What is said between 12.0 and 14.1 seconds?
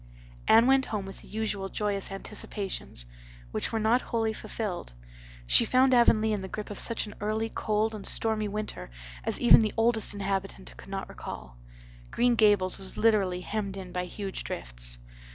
Green Gables was literally hemmed in by